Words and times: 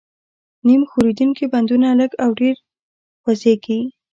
نیم 0.67 0.81
ښورېدونکي 0.91 1.45
بندونه 1.53 1.87
لږ 1.99 2.11
او 2.23 2.29
ډېر 2.41 2.55
خوځېږي. 3.21 3.79